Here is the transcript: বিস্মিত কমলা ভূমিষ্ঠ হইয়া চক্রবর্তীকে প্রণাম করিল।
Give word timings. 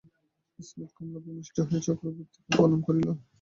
বিস্মিত 0.59 0.89
কমলা 0.97 1.19
ভূমিষ্ঠ 1.25 1.55
হইয়া 1.61 1.81
চক্রবর্তীকে 1.87 2.49
প্রণাম 2.49 2.79
করিল। 2.87 3.07